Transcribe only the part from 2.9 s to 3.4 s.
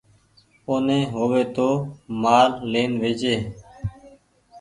ويچي۔